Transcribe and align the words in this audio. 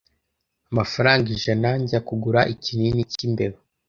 amafaranga 0.71 1.27
ijana 1.35 1.69
njya 1.81 1.99
kugura 2.07 2.39
ikinini 2.53 3.01
cy’imbeba 3.11 3.57